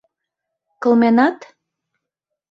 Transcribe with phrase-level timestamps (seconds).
[0.81, 1.37] Кылменат?